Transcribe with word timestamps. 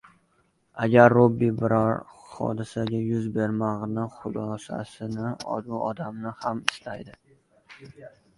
Agar 0.85 1.11
Robbi 1.17 1.49
biror 1.59 1.99
hodisa 2.37 2.85
yuz 2.95 3.27
bermog‘ini 3.35 4.07
xohlasa, 4.15 4.81
u 5.59 5.83
odam 5.91 6.19
ham 6.41 6.65
istaydi. 6.73 7.17